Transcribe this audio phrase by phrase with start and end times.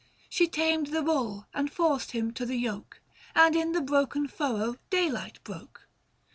[0.29, 3.01] She tamed the bull, and forced him to the yoke,
[3.35, 5.87] And in the broken furrow daylight broke.